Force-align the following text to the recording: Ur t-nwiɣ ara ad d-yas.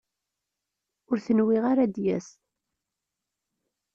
Ur 1.09 1.17
t-nwiɣ 1.25 1.63
ara 1.71 1.81
ad 1.85 1.91
d-yas. 1.95 2.27